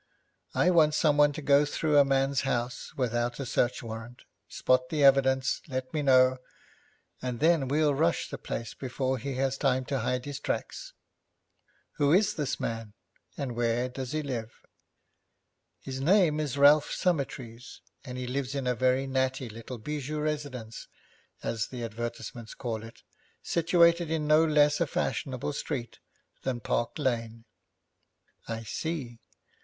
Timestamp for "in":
18.55-18.65, 24.09-24.25